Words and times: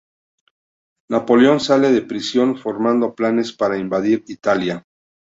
Napoleón 1.11 1.59
sale 1.59 1.91
de 1.91 2.01
prisión, 2.01 2.57
formando 2.57 3.13
planes 3.13 3.53
para 3.53 3.77
invadir 3.77 4.23
Italia. 4.25 4.81